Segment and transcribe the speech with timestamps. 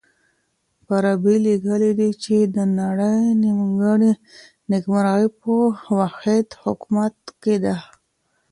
[0.85, 3.19] فارابي ليکلي دي چي د نړۍ
[4.69, 5.49] نېکمرغي په
[5.97, 7.75] واحد حکومت کي ده.